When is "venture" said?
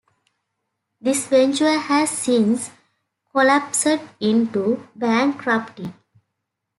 1.27-1.77